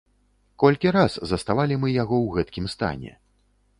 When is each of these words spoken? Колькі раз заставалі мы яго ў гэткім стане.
Колькі 0.61 0.93
раз 0.95 1.19
заставалі 1.31 1.77
мы 1.83 1.93
яго 2.03 2.15
ў 2.23 2.27
гэткім 2.39 2.65
стане. 2.77 3.11